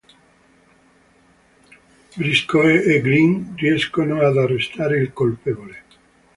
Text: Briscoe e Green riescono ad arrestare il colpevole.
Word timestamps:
Briscoe 2.17 2.83
e 2.87 3.01
Green 3.03 3.53
riescono 3.55 4.21
ad 4.25 4.35
arrestare 4.35 4.97
il 4.97 5.13
colpevole. 5.13 5.83